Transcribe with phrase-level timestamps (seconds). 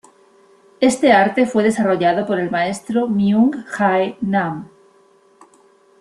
[0.79, 4.67] Este arte fue desarrollado por el maestro Myung Jae Nam.